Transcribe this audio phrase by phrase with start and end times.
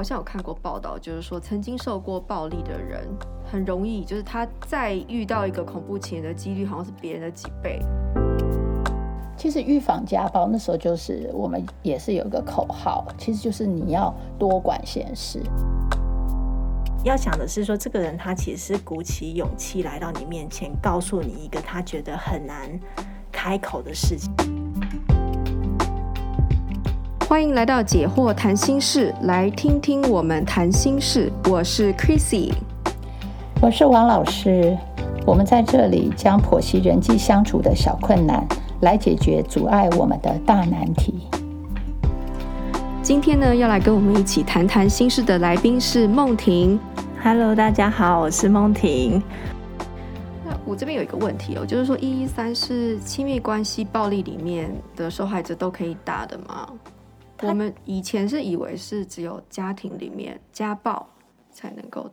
[0.00, 3.06] 好像有看过报道，就是说曾经受过暴力的人，
[3.44, 7.78] 很容易就是他再遇到一个恐怖情人的几率，好像是别人的几倍。
[9.36, 15.42] 其实预防家暴那时候就是我们也是有一个口号，其实就是你要多管闲事。
[17.04, 22.70] 要想的是说，这个人他其实是鼓起勇气来到你面前，告诉你一个他觉得很难
[23.30, 24.32] 开口的事情。
[27.30, 31.30] 欢迎来到解惑谈心事，来听听我们谈心事。
[31.48, 32.52] 我是 Chrissy，
[33.62, 34.76] 我是王老师。
[35.24, 38.44] 我们在这里将剖析人际相处的小困难，
[38.80, 41.28] 来解决阻碍我们的大难题。
[43.00, 46.80] 今天呢，要来跟我们一起谈谈心事的来宾是梦婷。
[47.22, 49.22] Hello，大家好，我是梦婷。
[50.44, 56.68] 那我这边有一个问题哦，就是说一一三是亲密关系暴力里面的受害者都可以打的吗？
[57.42, 61.08] 我们以前是以为是只有家庭里面家暴
[61.50, 62.10] 才能够，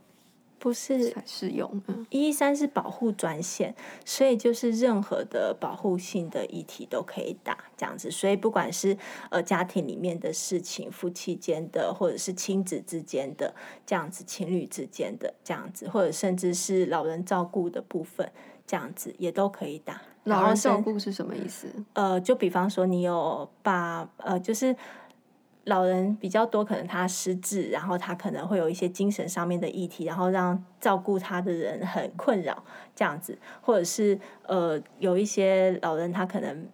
[0.58, 1.80] 不是才适用。
[1.86, 8.10] 嗯，一一三是保护专线，所以就是任何的保护性的议题都可以打这样子。
[8.10, 8.96] 所以不管是
[9.30, 13.54] 呃家庭里面的事情、夫妻间的，或者是亲子之间的
[13.86, 18.32] 这样子、情侣之间的这样子，或者甚至是老人照顾的部分
[18.66, 20.00] 这样子，也都可以打。
[20.24, 21.68] 老人照顾是什么意思？
[21.92, 24.74] 呃，就比方说你有把呃，就是。
[25.68, 36.66] 老人比较多，可能他失智，然后他可能会有一些精神上面的议题，然后让照顾他的人很困扰，这样子，或者是呃有一些老人他可能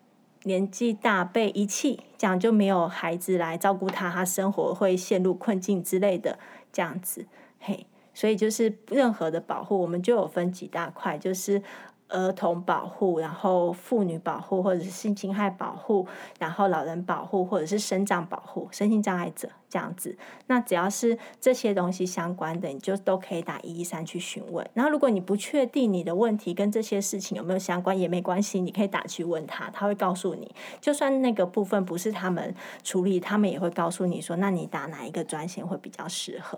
[0.44, 6.38] 年纪大被遗弃，这样就没有孩子来照顾他，他生活会陷入困境之类的，
[6.72, 7.26] 这样子，
[7.58, 11.62] 嘿，所以就是任何的保护，我们就有分几大块，就是。
[12.08, 16.06] 儿童保护，然后妇女保护，或者是性侵害保护，
[16.38, 19.48] 然后老人保护，或者是生长保护，身心障碍者。
[19.74, 20.16] 这样子。
[20.46, 24.64] 那只要是这些东西相关的，你就都可以打一一三去询问。
[24.72, 30.54] 然后如果你不确定你的问题跟这些事情有没有相关，也没关系，你可以打去问他，他会告诉你。
[30.80, 32.54] 就算那个部分不是他们
[32.84, 36.56] 处理，他们也会告诉你说，那你打哪一个专线会比较适合。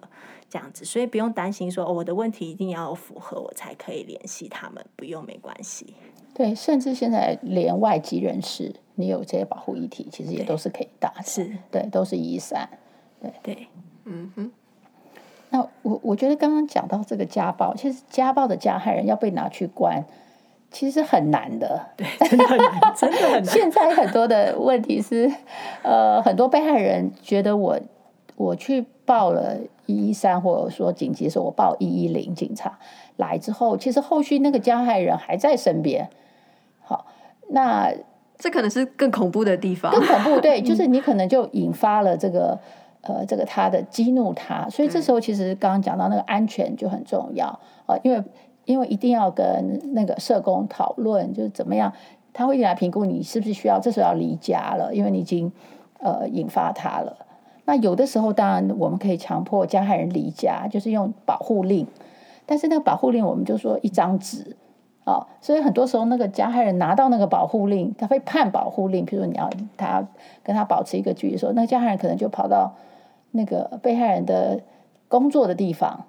[0.50, 5.94] 这样子，所以不用担心说，哦，我的问题一定要符合我才可以联系他们，不用没关系。
[6.32, 11.22] 对，甚至现在连外籍人士，你有这些保护议题，其实也都是可以打的。
[11.24, 12.68] 是，对，都是一一三。
[13.20, 13.68] 对对，
[14.04, 14.50] 嗯哼。
[15.50, 20.04] 那我我觉得刚刚讲到这个家暴，其实家暴的加害人要被拿去关，
[20.70, 21.86] 其实很难的。
[21.96, 23.44] 对，真的很难，真的很难。
[23.52, 25.32] 现在很多的问题是，
[25.82, 27.78] 呃，很多被害人觉得我
[28.36, 29.56] 我去报了。
[29.88, 32.76] 一一三，或者说紧急的时候，我报一一零，警察
[33.18, 36.10] 来之后，其实后续那个加害人还在身边。
[36.82, 37.06] 好，
[37.50, 37.94] 那
[38.36, 39.92] 这可能是更恐怖的地方。
[39.92, 42.58] 更恐怖，对， 就是你可能就引发了这个
[43.08, 47.46] 呃，这个他的激怒他，所以这时候其实刚刚讲到那个安全就很重要
[47.86, 48.22] 啊，因为
[48.64, 51.92] 因为一定要跟那个社工讨论，就是怎么样，
[52.32, 55.52] 他会来评估你是不是需要这时候要离家了，因为你已经
[56.00, 57.16] 呃引发他了。
[57.64, 61.86] 那有的时候，当然我们可以强迫加害人离家，就是用保护令。
[62.44, 64.56] 但是那个保护令，我们就说一张纸
[65.04, 69.04] 啊，所以很多时候那个加害人拿到那个保护令，他会判保护令。
[69.04, 70.06] 比如说你要他
[70.44, 72.72] 跟他保持一个距离的时候，那个加害人可能就跑到
[73.36, 74.60] 那个被害人的
[75.06, 76.06] 工作的地方，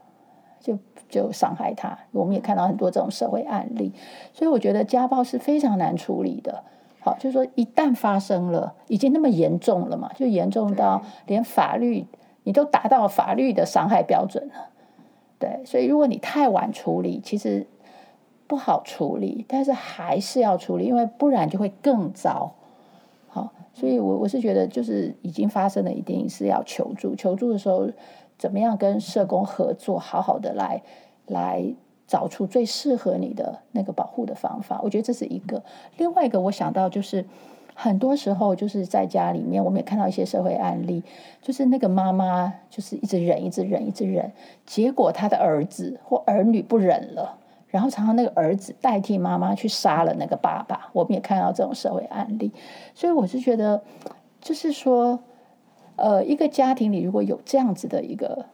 [0.59, 1.99] 就就伤害他。
[2.11, 3.93] 我们也看到很多这种社会案例，
[4.33, 6.63] 所以我觉得家暴是非常难处理的。
[6.99, 12.05] 好，就是说，一旦发生了，已经那么严重了嘛，就严重到连法律
[12.43, 14.69] 你都达到法律的伤害标准了。
[15.39, 17.67] 对，所以如果你太晚处理，其实
[18.47, 22.55] 不好处理，但是还是要处理，因为不然就会更糟。
[23.77, 27.15] 所以我我是觉得，就是已经发生了，一定是要求助。
[27.15, 27.87] 求助的时候，
[28.37, 30.81] 怎么样跟社工合作，好好的来
[31.27, 31.75] 来。
[32.09, 35.61] 找出最适合你的那个保护的方法，我觉得这是一个。
[35.97, 37.25] 另外一个，我想到就是，
[37.75, 41.03] 很多时候就是在家里面，我们也看到一些社会案例，
[41.41, 44.31] 就是那个妈妈就是一直忍，一直忍，一直忍，
[44.65, 50.89] 结果她的儿子或儿女不忍了，然后常常那个儿子代替妈妈去杀了那个爸爸。
[50.93, 52.51] 我们也看到这种社会案例，
[52.95, 53.83] 所以我是觉得，
[54.39, 55.19] 就是说，
[55.95, 58.45] 呃，一个家庭里如果有这样子的一个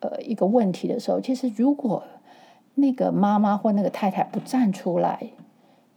[0.00, 2.02] 呃一个问题的时候，其实如果
[2.74, 5.30] 那个妈妈或那个太太不站出来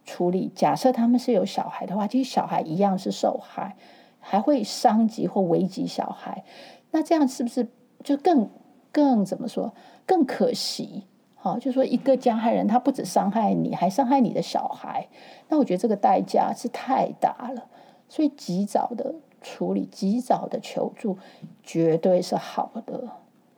[0.04, 3.78] 处理，假设他们是有小孩的话，其实小孩一样是受害，
[4.20, 6.44] 还会伤及或危及小孩。
[6.92, 7.68] 那这样是不是
[8.04, 8.50] 就更
[8.92, 9.74] 更怎么说
[10.06, 11.06] 更可惜？
[11.46, 15.08] 好，就说一个加害人他不止伤害你，还伤害你的小孩。
[15.48, 17.68] 那我觉得这个代价是太大了，
[18.10, 19.14] 所以及早的
[19.44, 21.20] 处理，及早的求助，
[21.62, 23.10] 绝对是好的。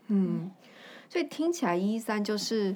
[0.07, 0.51] 嗯，
[1.07, 2.75] 所以听起来一一三就是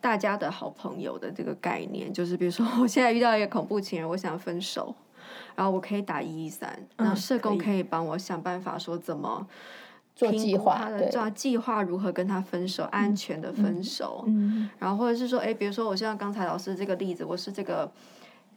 [0.00, 4.92] 大家的好朋友的这个概念，就是比如说我现在遇到一个恐怖情人，我想分手，
[5.54, 9.46] 然后我可以打一一三，那社工可以帮我想办法说怎么
[10.18, 17.90] 做计划，他的做计划如何跟他分手，安全的分手，嗯，然后或者是说，哎，比如说我像刚才老师这个例子，我是这个。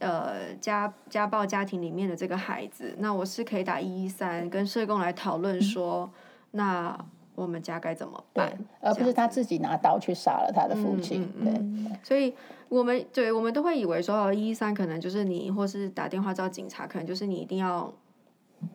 [0.03, 7.05] 呃，家家暴家庭里面的这个孩子，那我是可以打一一三，跟社工来讨论说，嗯、那
[7.35, 8.51] 我们家该怎么办？
[8.79, 11.21] 而不是他自己拿刀去杀了他的父亲。
[11.37, 12.33] 嗯嗯嗯、对，所以
[12.67, 17.93] 我们对我们都会以为说，一一三可能就是你，或是打电话找警察，可能就是你一定要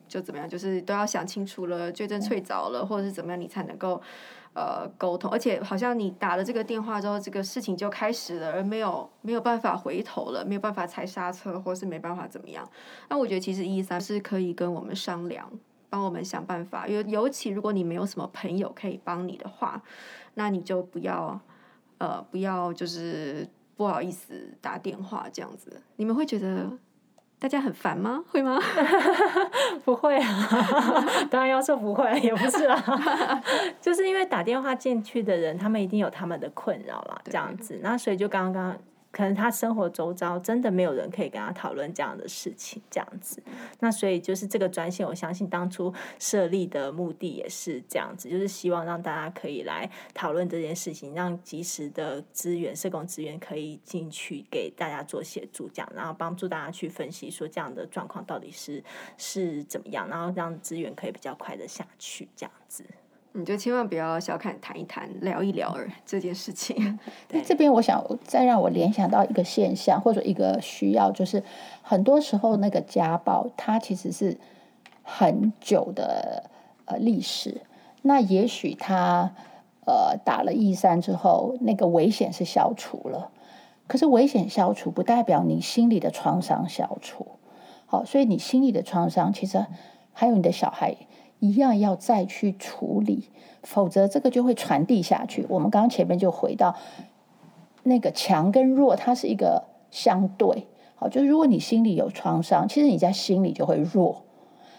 [0.08, 4.02] 就怎么样，就是都要想清楚了，罪证确凿了，嗯、或者是怎么样，你才能够。
[4.58, 12.66] 呃，沟通，而且好像你打了这个电话之后，这个事情就开始了，而没有没有办法回头了，没有办法踩刹车，或是没办法怎么样。
[13.10, 15.46] 那我觉得其实一一三是可以跟我们商量，
[15.90, 16.88] 帮我们想办法。
[16.88, 19.82] 尤尤其如果你没有什么朋友可以帮你的话，
[20.32, 21.38] 那你就不要
[21.98, 23.46] 呃不要就是
[23.76, 25.82] 不好意思打电话这样子。
[25.96, 26.72] 你们会觉得？
[27.38, 28.22] 大家很烦吗？
[28.32, 28.58] 会吗？
[29.84, 30.48] 不会啊，
[31.30, 33.42] 当然要说不会，也不是啊，
[33.80, 38.76] 就是因为打电话进去的人，他们一定有他们的困扰啦，这样子，那所以就刚刚。
[39.16, 43.42] 可能他生活周遭真的没有人可以跟他讨论这样的事情，这样子。
[43.80, 58.84] 那所以就是这个专线，我相信当初设立的目的也是这样子，就是希望让大家可以来讨论这件事情，让及时的资源、社工资源可以进去给大家做协助，这样，然后帮助大家去分析说这样的状况到底是
[59.16, 62.84] 是怎么样，然后让资源可以比较快的下去，这样子。
[63.36, 66.98] 你就千万不要小看谈一谈、聊一聊而 这件事情。
[67.30, 71.42] 那，这边我想再让我联想到一个现象或者一个需要，就是
[71.82, 74.38] 很多时候那个家暴，它其实是
[75.02, 76.50] 很久的
[76.86, 77.60] 呃历史。
[78.02, 79.32] 那也许他
[79.84, 83.30] 呃打了一三之后，那个危险是消除了，
[83.86, 87.26] 可是危险消除不代表你心里的创伤消除。
[87.84, 89.66] 好，所以你心里的创伤，其实
[90.12, 90.96] 还有你的小孩。
[91.40, 93.28] 一样要再去处理，
[93.62, 95.46] 否则这个就会传递下去。
[95.48, 96.74] 我们刚刚前面就回到
[97.82, 100.66] 那个强跟弱，它是一个相对。
[100.96, 104.22] 好，就是如果你心里有创伤，其实你在心里就会弱。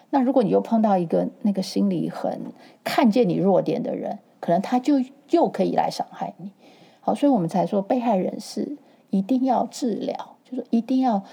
[0.09, 2.41] 那如果你又碰到一个那个心里很
[2.83, 4.95] 看见你弱点的人，可能他就
[5.29, 6.51] 又可以来伤害你。
[7.01, 8.77] 好，所以我们才说被害人是
[9.09, 11.23] 一定要治疗，就是一定要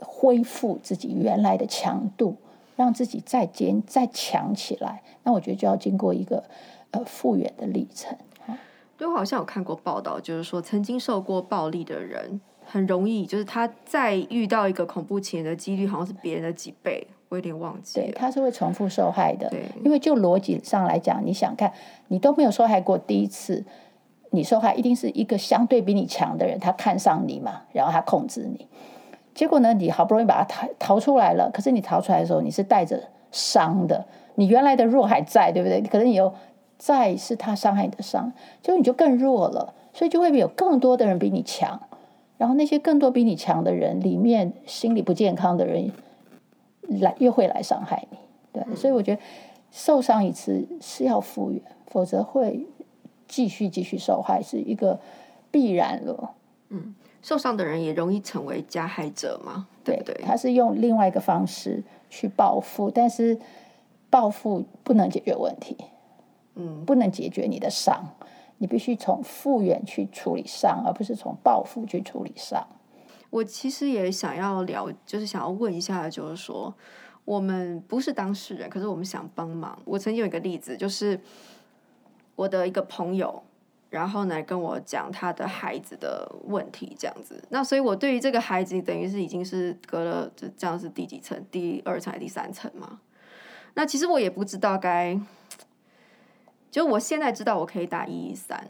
[0.00, 2.36] 恢复自己原来的强度。
[2.78, 6.44] 让自己再坚再强起来，那我觉得就要经过一个
[6.92, 8.16] 呃复原的历程。
[8.96, 17.98] 对，我好像有看过报道，就是说曾经受过暴力的人，很容易就是他再遇到一个恐怖情人的几率，好像是别人的几倍，我有点忘记。
[18.00, 19.48] 对，他是会重复受害的。
[19.50, 21.72] 对，因为就逻辑上来讲，你想看，
[22.06, 23.64] 你都没有受害过第一次，
[24.30, 28.68] 你受害一定是一个相对比你强的人，他看上你嘛，然后他控制你。
[29.38, 29.72] 结果呢？
[29.72, 33.00] 你好不容易把它逃逃出来了，可是你逃出来的时候，你是带着
[33.30, 34.04] 伤的，
[34.34, 35.80] 你原来的弱还在，对不对？
[35.82, 36.34] 可能你又
[36.76, 41.80] 再是他伤害你的伤，结果你就更弱了，所以就会有更多的人比你强，
[42.36, 45.92] 然后那些更多比你强的人里面，心理不健康的人
[47.00, 48.18] 来又会来伤害你，
[48.52, 48.74] 对。
[48.74, 49.22] 所以我觉得
[49.70, 52.66] 受伤一次是要复原，否则会
[53.28, 54.98] 继续继续受害，是一个
[55.52, 56.32] 必然了。
[56.70, 56.94] 嗯。
[57.20, 59.66] 受伤的人也容易成为加害者嘛？
[59.82, 60.14] 对不对？
[60.14, 63.36] 对，他是用另外一个方式去报复，但是
[64.08, 65.76] 报复不能解决问题，
[66.54, 68.14] 嗯，不能解决你的伤，
[68.58, 72.64] 你必须从复原去处理伤，而不是从报复去处理伤。
[73.30, 76.72] 我其实也想要聊，就是想要问一下，就是说
[77.24, 79.76] 我们不是当事人，可是我们想帮忙。
[79.84, 81.20] 我曾经有一个例子，就是
[82.36, 83.42] 我的一个朋友。
[83.90, 87.42] 然后来跟我讲他的孩子的问题，这样子。
[87.48, 91.42] 那所以，我对于这个孩子，等于是已经是隔了，这这样是第几层？
[91.50, 93.00] 第二层还是第三层嘛？
[93.74, 95.18] 那其实我也不知道该，
[96.70, 98.68] 就我现在知道我可以打一一三，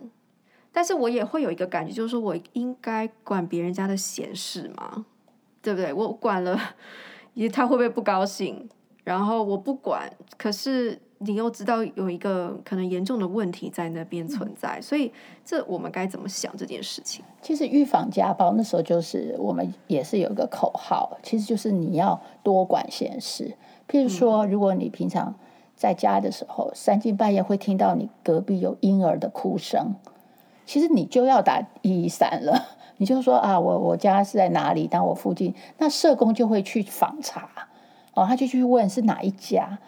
[0.70, 5.06] 但是我也会有一个感觉，就是说我应该管别人家的闲事吗？
[5.60, 5.92] 对不对？
[5.92, 6.76] 我管了，
[7.34, 8.68] 也他会不会不高兴？
[9.08, 11.00] 然后我不管，可是。
[11.20, 15.12] 你又知道有一个可能严重的问题在那边存在，所以
[15.44, 17.24] 这我们该怎么想这件事情？
[17.42, 23.52] 其实预防家暴那时候就是我们也是有一个口号，其实就是你要多管闲事。
[23.88, 25.34] 譬如说，如果你平常
[25.74, 29.96] 在家的时候，三更半夜会听到你隔壁有婴儿的哭声，
[30.66, 32.64] 其实你就要打一一三了。
[32.98, 34.86] 你就说啊，我我家是在哪里？
[34.86, 37.48] 当我附近，那社工就会去访查，
[38.22, 39.78] 哦，他就去问是哪一家。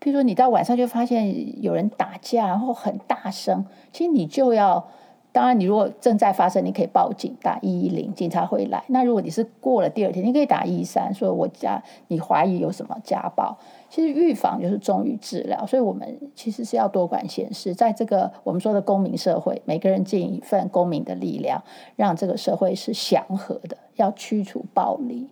[0.00, 4.88] 譬如说你到晚上就发现有人打架，然后很大声，其实你就要。
[5.30, 8.82] 当然，你如果正在发生，你可以报警打一一零，警察会来。
[8.88, 13.56] 那如果你是过了第二天，你可以打一一三，说我家你怀疑有什么家暴。
[13.90, 21.62] 其实预防就是重于治疗，所以我们其实是要多管闲事，在这个我们说的公民社会，每个人尽一份公民的力量，
[21.94, 25.28] 让这个社会是祥和的，要驱除暴力。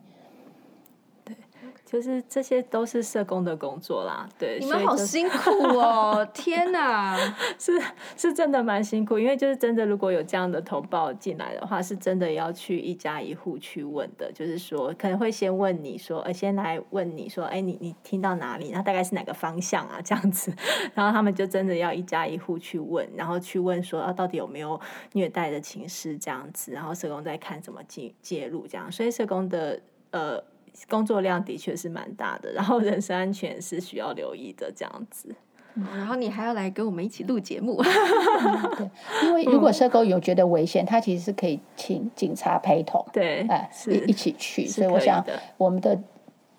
[1.86, 7.16] 就是这些都是社工的工作啦，对，你们好 辛苦哦，天哪，
[7.60, 7.80] 是
[8.16, 18.72] 是真的蛮辛苦，因为就是真的如果有这样的投报进来的话，是真的要去一家一户去问的，就是说可能会先问你说，呃，先来问你说，哎，你你听到哪里？
[18.72, 20.00] 那大概是哪个方向啊？
[20.04, 20.52] 这样子，
[20.92, 24.80] 然后他们就真的要一家一户去问，然后去问说，啊，到底有没有
[25.12, 30.42] 虐待的情事这样子，然后社工在看怎么介介入这样，所以社工的呃。
[30.88, 35.34] 工作量的确是蛮大的， 然后人身安全是需要留意的，这样子。
[35.78, 38.90] 嗯、然后你还要来跟我们一起录节目，嗯、对，
[39.26, 44.66] 因为如果社工有觉得危险，他其实是可以请警察陪同，对，哎，一一起去。
[44.66, 45.22] 所以我想，
[45.58, 46.00] 我们的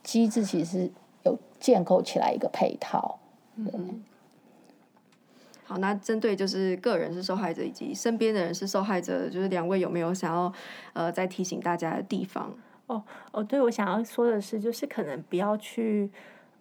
[0.04, 0.92] 机制其实
[1.24, 3.18] 有建构起来一个配套。
[3.56, 4.04] 嗯，
[5.64, 10.54] 好，那针对就是个人是受害者，以及身边的人是受害者，就是两位有没有想要
[10.94, 12.56] 呃再提醒大家的地方？
[12.88, 16.10] 哦哦，对，我想要说的是，就是可能不要去，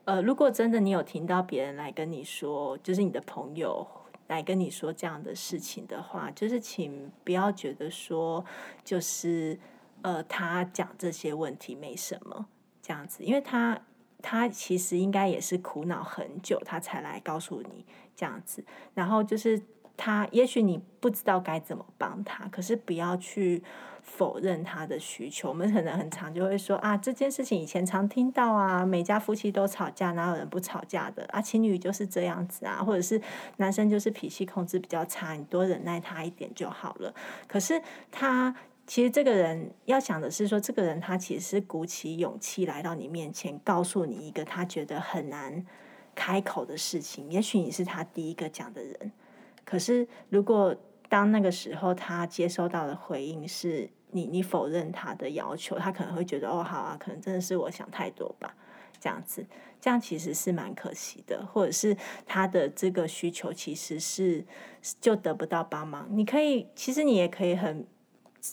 [0.04, 3.86] 呃，如果真的你有听到别人来跟你说，就是你的朋友
[4.26, 8.44] 来跟你说这样的事情的话，就是请不要觉得说，
[8.84, 9.56] 就是
[10.02, 12.46] 呃，他讲这些问题没什么
[12.82, 13.80] 这样子，因为他
[14.20, 18.64] 他其实应该也是苦恼很久，他才来告诉你这样子，
[18.94, 19.62] 然后就是
[19.96, 23.62] 他，也许你不知道该怎么帮他，可是不要去。
[24.06, 31.42] 否认他的需求，我们可能很常就会说啊，这件事情以前常听到啊，每家夫妻都吵架，哪有人不吵架的啊？
[31.42, 33.20] 情侣就是这样子啊，或者是
[33.56, 37.12] 男生就是脾气控制比较差，你多忍耐他一点就好了。
[37.48, 38.54] 可是他
[38.86, 45.66] 其实这个人要想的是说，这个人他其实是鼓起勇气来到你面前，告诉你一个他觉得很难
[46.14, 47.30] 开口的事情。
[47.30, 49.12] 也许你是他第一个讲的人，
[49.64, 50.74] 可是如果
[51.08, 53.90] 当那个时候他接收到的回应是。
[54.10, 58.54] 你你否认他的要求，他可能会觉得哦，好啊，可能真的是我想太多吧，
[59.00, 59.46] 这样子，
[59.80, 61.96] 这样其实是蛮可惜的，或者是
[62.26, 64.44] 他的这个需求其实是
[65.00, 66.08] 就得不到帮忙。
[66.10, 67.86] 你可以，其实你也可以很。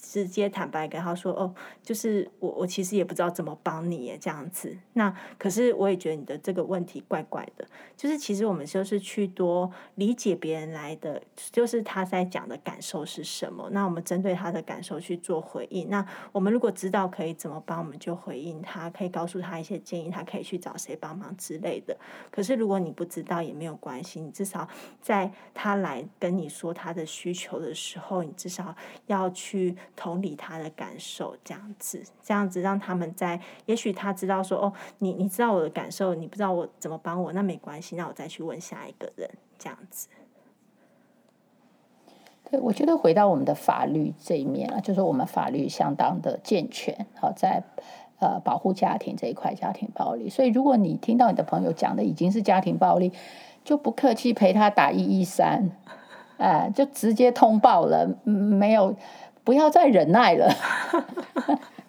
[0.01, 4.77] 直接坦白跟他说：“哦，就是我，我其实也不知道怎么帮你耶，这样子。
[4.93, 7.67] 那可是我也觉得你的这个问题怪怪的。
[7.95, 11.21] 就是其实我们就是去多理解别人来的，
[11.51, 13.69] 就是他在讲的感受是什么。
[13.71, 15.89] 那我们针对他的感受去做回应。
[15.89, 21.95] 那我们如果知道可以怎么帮，我们就回应他，可以告诉他一些建议，他可以去找谁帮忙之类的。
[22.31, 24.67] 可是如果你不知道也没有关系，你至少
[25.01, 40.08] 在他来跟你说他的需求的时候，你至少要去。”同理他的感受，这样子，这样子让他们在，也许他知道说，哦，你你知道我的感受，你不知道我怎么帮我，那没关系，那我再去问下一个人，这样子。
[42.50, 47.63] 对，我觉得回到我们的法律这一面啊，就是我们法律相当的健全，好在
[48.20, 50.30] 呃保护家庭这一块，家庭暴力。
[50.30, 53.12] 所以如果你听到你的朋友讲的已经是家庭暴力，
[53.63, 55.72] 就不客气陪他打一一三，
[56.38, 58.96] 哎，就直接通报了，没有。
[59.43, 60.53] 不要再忍耐了。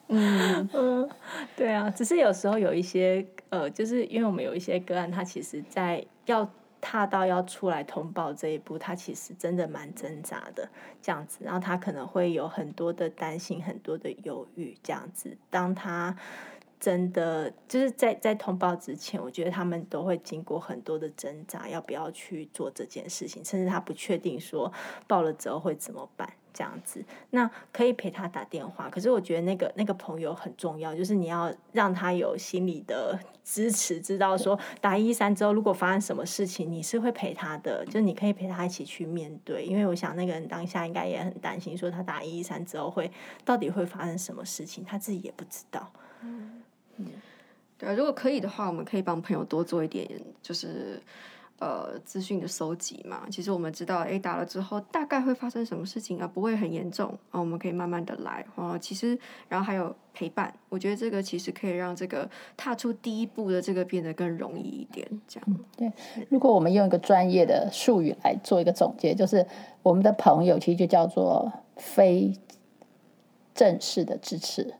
[0.08, 1.08] 嗯 嗯，
[1.56, 6.48] 对啊，只是有时候有一些呃，就是因为我们有一些个案，他其实，在要
[6.80, 10.68] 踏到要出来通报这一步，他其实真的蛮挣扎的，
[11.00, 15.36] 这样子，然后他可能会有很多的担心，很多的犹豫，这样子。
[15.48, 16.14] 当他
[16.78, 24.70] 真的 就是在在通报之前，我觉得他们都会经过很多的挣扎，要不要去做这件事情，甚至他不确定说
[25.08, 26.30] 报了之后会怎么办。
[26.54, 28.88] 这样子，那可以陪他打电话。
[28.88, 39.64] 可是我觉得那个那个朋友很重要，就是你要让他有心理的支持，知道说打一一三之后，如果发生什么事情，你是会陪他的，就是你可以陪他一起去面对。
[39.64, 43.10] 因为我想那个人当下应该也很担心，说他打一一三之后会
[43.44, 45.92] 到底会发生什么事情，他自己也不知道。
[46.22, 46.62] 嗯，
[47.76, 50.08] 对啊，如果可以的话，我们可以帮朋友多做一点，
[50.40, 51.02] 就是。
[51.60, 58.76] 呃，资讯的搜集嘛，其实我们知道，哎，打了之后大概会发生什么事情啊，不会很严重啊，我们可以慢慢的来啊。
[58.76, 59.16] 其实，
[59.48, 65.08] 然后还有陪伴，我觉得这个其实可以让这个踏出第一步的这个变得更容易一点。
[65.28, 65.92] 这样，对。
[66.28, 69.46] 如果我们用一个专业的术语来做一个总结，就是
[69.82, 72.32] 我们的朋友其实就叫做非
[73.54, 74.74] 正式的支持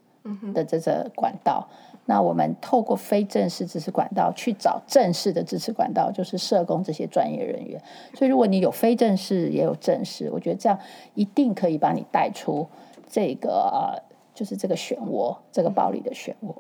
[0.52, 1.68] 的这个管道。
[2.06, 7.80] 那我们透过非正式支持管道去找正式的支持管道，就是社工这些专业人员。
[8.14, 10.78] 所以，如果你有非正式也有正式，我觉得这样
[11.14, 12.68] 一定可以把你带出
[13.08, 13.96] 这个呃，
[14.34, 16.54] 就是这个漩涡，这个暴力的漩涡。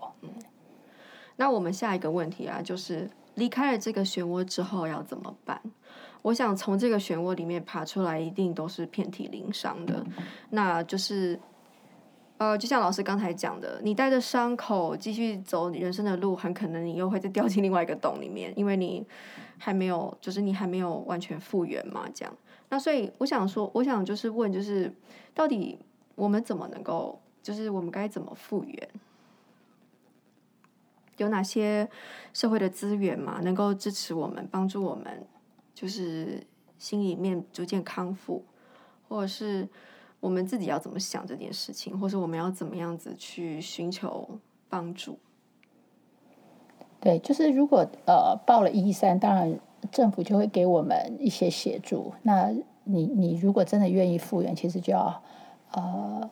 [1.36, 5.60] 那我们下一个问题啊，就是离开了这个漩涡之后要怎么办？
[6.22, 10.02] 我想从这个漩涡里面爬出来，一定都是遍体鳞伤的。
[10.50, 11.38] 那就是。
[12.36, 19.06] 呃，就像老师刚才讲的，你带着伤口继续走你人生的路，很可能你又会再掉进另外一个洞里面，因为你
[19.56, 22.36] 还没有，就是你还没有完全复原嘛，这样。
[22.70, 24.92] 那所以我想说，我想就是问，就是
[25.32, 25.78] 到底
[26.16, 28.88] 我们怎么能够，就是我们该怎么复原？
[31.18, 31.88] 有哪些
[32.32, 35.24] 社会的资源嘛，能够支持我们，帮助我们，
[35.72, 36.44] 就是
[36.78, 38.44] 心里面逐渐康复，
[39.08, 39.68] 或者是？
[40.24, 44.26] 我们自己要怎么想这件事情，或是我们要怎么样子去寻求
[44.70, 45.18] 帮助？
[46.98, 49.60] 对，就是如果呃报了一一三，当然
[49.92, 52.14] 政府就会给我们一些协助。
[52.22, 52.50] 那
[52.84, 55.22] 你你如果真的愿意复原，其实就要
[55.72, 56.30] 呃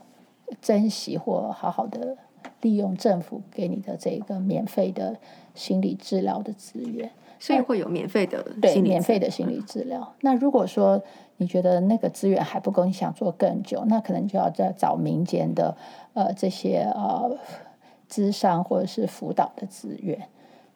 [0.62, 2.16] 珍惜或好好的
[2.62, 5.18] 利用政府给你的这个免费的
[5.54, 7.10] 心理治疗的资源。
[7.38, 10.14] 所以会有免费的对免费的心理治疗。
[10.20, 11.02] 那如果说
[11.42, 15.76] 你觉得那个资源还不够，你想做更久，那可能就要再找民间的
[16.14, 17.36] 呃这些呃
[18.08, 20.28] 资商或者是辅导的资源。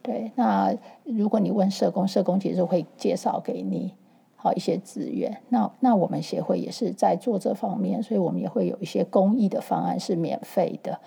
[0.03, 3.95] 对，那如果你问社工，社工其实会介绍给你
[4.35, 5.37] 好一些资源。
[5.49, 10.99] 那那我们协会也是在做这方面，所以我们也会有一些公益的方案是免费的。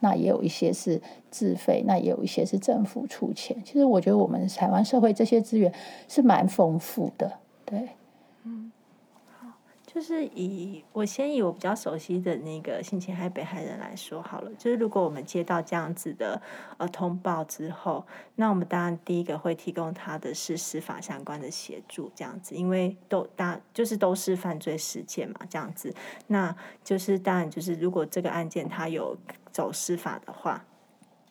[0.00, 3.56] 那也有一些是自费，那也有一些是政府出钱。
[3.64, 5.72] 其实我觉得我们台湾社会这些资源
[6.06, 7.32] 是蛮丰富的，
[7.64, 7.88] 对。
[8.44, 8.70] 嗯，
[9.96, 14.50] 就是以我先以我比较熟悉的那个性侵害被害人来说好了。
[14.58, 16.38] 就是如果我们接到这样子的
[16.76, 25.94] 呃通报之后，那我们当然第一个会提供他的是司法相关的协助，这样子，因为都大就是都是犯罪事件嘛，这样子，
[26.26, 26.54] 那
[26.84, 29.16] 就是当然就是如果这个案件他有。
[29.50, 30.62] 走司法的话。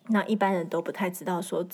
[0.07, 1.65] 那一般人都不太知道说，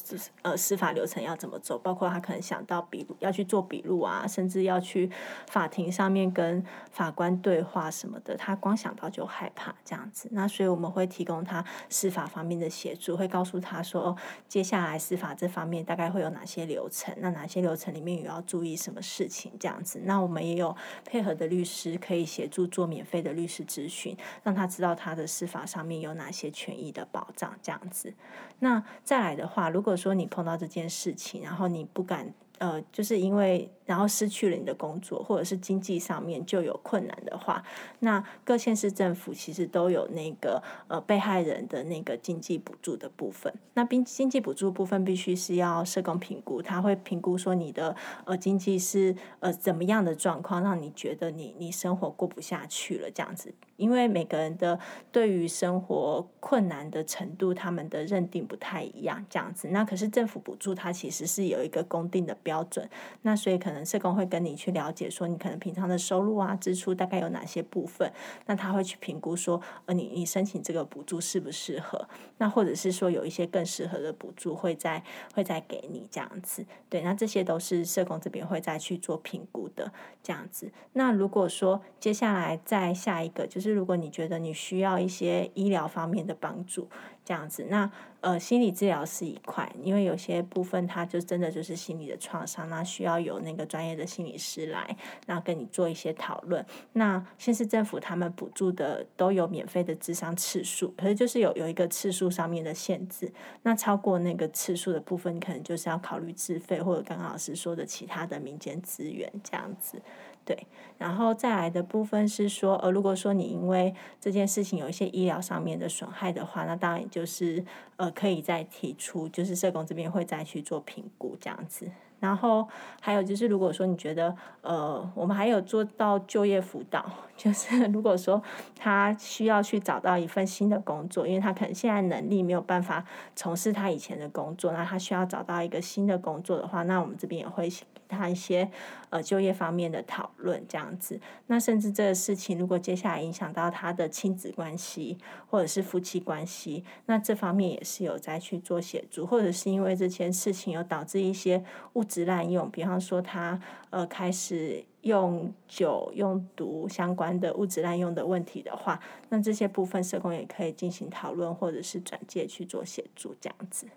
[0.42, 5.12] 呃，司法流程要怎么走，包括他可能想到笔录要去做笔录啊，甚至要去
[5.50, 10.30] 法庭上面跟法官对话什么的，他光想到就害怕这样子。
[10.32, 14.16] 那所以我们会提供他司法方面的协助，会告诉他说，
[14.48, 20.02] 接下来司法这方面大概会有哪些流程，那哪些流程里面也要注意什么事情这样子。
[20.06, 28.14] 那我们也有配合的律师可以协助做免费的律师咨询，让他知道他的司法上面有哪些权益的保障这样子。
[28.60, 33.72] 那再来的话，如果说你碰到这件事情，然后你不敢，呃，就是因为。
[33.92, 37.62] 然后失去了你的工作，或者是经济上面就有困难的话，
[38.00, 43.54] 那各县市政府其实都有那个呃被害人的那个经济补助的部分。
[43.74, 53.54] 那经经济补助部分必须是要社工评估，他会评估说你的呃经济是呃怎么样的状况，让你觉得你你生活过不下去了这样子。
[53.76, 54.80] 因为每个人的
[55.12, 59.68] 对于生活困难的程度，他们的认定不太一样这样子。
[59.70, 62.88] 那可是政府补助它其实是有一个公定的标准，
[63.24, 63.81] 那所以可能。
[63.86, 68.12] 社工会跟你去了解，说你可能平常的收入啊、支出大概有哪些部分，
[68.46, 72.08] 那他会去评估说，呃，你你申请这个补助适不适合？
[72.38, 79.92] 那或者是说有一些更适合的补助会再会再给你这样子，对，那这些都是社工这边会再去做评估的
[80.24, 80.72] 这样子。
[80.94, 86.88] 那如果说接下来再下一个，就是如果你觉得你需要一些医疗方面的帮助。
[87.24, 87.90] 这样子，那
[88.22, 96.66] 呃，心理治疗是一块，因为有些部分它就真的就是心理的创伤，那需要有那个专业的心理师来，然后跟你做一些讨论。
[96.92, 103.32] 那县市政府他们补助的都有免费的咨商次数，可是就是有有一个次数上面的限制，
[103.64, 110.02] 那超过那个次数的部分，可能就是要考虑自费，或者刚刚老师说的其他的民间资源这样子。
[110.44, 110.58] 对，
[110.98, 117.64] 然后再来的部分是说，呃，如果说你因为这件事情有一些医疗上面的损害的话，那当然就是
[117.98, 121.92] 呃，可以再提出，就是社工这边会再去做评估这样子。
[122.22, 122.66] 然后
[123.02, 127.04] 还有就是，如果说你觉得呃，我们还有做到就业辅导，
[127.36, 128.42] 就是如果说
[128.80, 133.04] 他需要去找到一份新的工作，因为他可能现在能力没有办法
[133.36, 137.68] 从事他以前的工作，那他需要找到一个新的工作的话，那我们这边也会
[138.12, 138.70] 他一些
[139.10, 141.20] 呃就业方面的讨论这样子。
[141.48, 145.18] 那甚至这个事情如果接下来影响到他的亲子关系
[145.50, 152.04] 或者是夫妻关系，那这方面也是有在去做协助，或者是因为这件事情有导致一些物。
[152.12, 153.58] 质滥用，比方说他
[153.90, 163.88] 呃开始用酒、用毒相关的物质滥用的问题的话，那这些部分社工也可以进行讨论，或者是转介去做协助，这样子。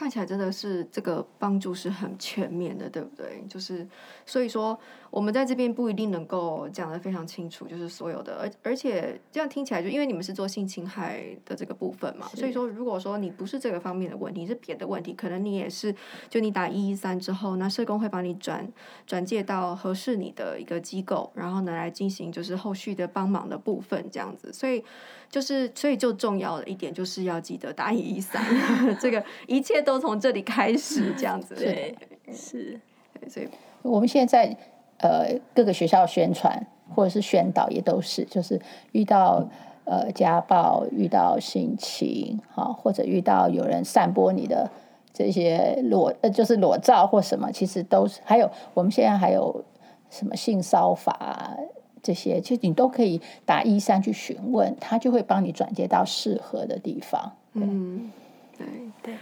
[0.00, 3.44] 看起来真的是这个帮助是很全面的，对不对？
[3.46, 3.86] 就是
[4.24, 15.94] 所以说，我们在这边不一定能够讲得非常清楚，就是所有的，而而且这样听起来，就因为你们是做性侵害的这个部分嘛，所以说，如果说你不是这个方面的问题，是别的问题，可能你也是，
[16.28, 18.66] 就你打一一三之后，那社工会帮你转
[19.06, 24.84] 转介到合适你的一个机构，然后呢来进行就是后续的帮忙的部分，这样子，所以。
[25.30, 28.44] 就是，所以就重要的一点就是要记得打一一三，
[28.98, 31.54] 这个一切都从这里开始，这样子。
[31.54, 31.96] 对，
[32.32, 32.80] 是。
[33.28, 33.48] 所以
[33.82, 34.56] 我们现在
[35.00, 38.60] 呃各个学校宣传或者是宣导也都是，就是
[38.92, 39.44] 遇到
[39.84, 44.70] 呃家暴、遇到性侵，好，或者遇到有人散播你的
[45.12, 48.20] 这些裸呃就是裸照或什么，其实都是。
[48.24, 49.64] 还有我们现在还有
[50.10, 51.56] 什么性骚法。
[52.02, 57.30] 这些其实你都可以打一三去询问，他就会帮你转接到适合的地方。
[57.52, 58.10] 嗯，
[58.56, 58.66] 对
[59.02, 59.14] 对，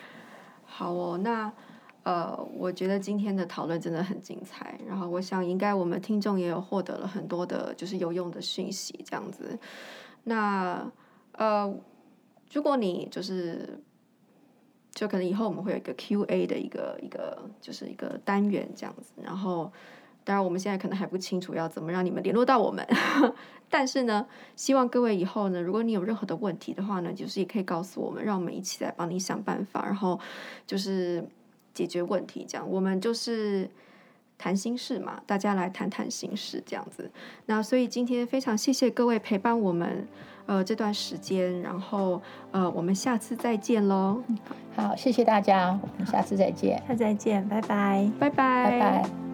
[0.64, 1.18] 好哦。
[1.18, 1.52] 那
[2.08, 9.58] 呃，我觉得今天的讨论真的很精彩，然后我想应该我们听众也有获得了很多的，就是有用的讯息，这样子。
[10.24, 10.90] 那
[11.32, 11.70] 呃，
[12.50, 13.78] 如果你就是，
[14.92, 19.70] 就可能以后我们会有一个 Q&A 的一个一个，就是一个单元这样子，然后。
[20.24, 22.86] 当然，我们现在可能还不清楚要怎么让你们联络到我们，
[23.70, 30.20] 但是呢，希望各位以后呢，如果你有任何的问题的话呢，就是也可以告诉我们，让我们一起来帮你想办法，然后
[30.66, 31.26] 就是
[31.78, 32.44] 解决问题。
[32.48, 33.70] 这样，我们就是
[34.36, 37.08] 谈心事嘛，大家来谈谈心事这样子。
[37.46, 40.08] 那所以今天非常谢谢各位陪伴我们
[40.46, 44.22] 呃这段时间，然后呃我们下次再见喽。
[44.74, 49.27] 好，谢谢大家，我们下次再见，下次再见，拜拜，拜拜，拜拜。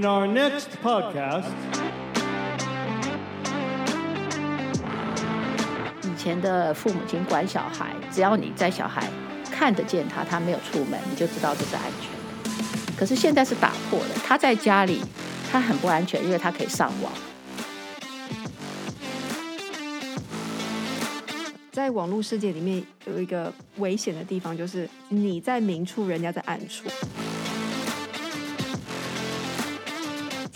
[0.00, 1.44] In our next podcast，
[6.02, 9.06] 以前的父母亲管小孩，只要你在小孩
[9.50, 12.92] 看得见他，他没有出门，你就知道这是安全的。
[12.96, 15.02] 可是现在是打破了，他在家里，
[15.52, 17.12] 他很不安全，因为他可以上网。
[21.70, 26.88] 在网络世界里面有一个危险的地方，就是你在明处，人家在暗处。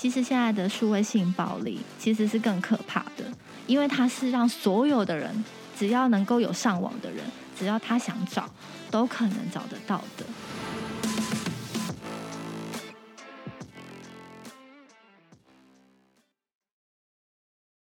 [0.05, 3.25] 其实现在的数位性暴力其实是更可怕的，
[3.67, 5.43] 因为它是让所有的人，
[5.79, 7.25] 只要能够有上网的人，
[7.59, 8.47] 只要他想找，
[8.91, 10.27] 都可能找得到的。